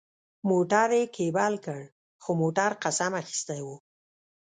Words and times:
موټر 0.49 0.89
یې 0.99 1.03
کېبل 1.15 1.53
کړ، 1.65 1.81
خو 2.23 2.29
موټر 2.41 2.71
قسم 2.83 3.11
اخیستی 3.21 3.59
و. 3.63 3.67